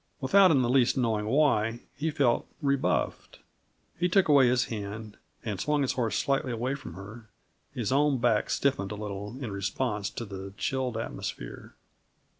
[0.19, 3.37] Without in the least knowing why he felt rebuffed,
[3.99, 7.29] he took away his hand, and swung his horse slightly away from her;
[7.71, 11.75] his own back stiffened a little in response to the chilled atmosphere.